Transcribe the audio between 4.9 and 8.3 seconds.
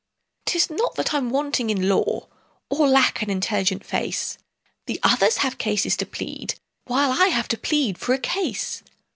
others have cases to plead, While I have to plead for a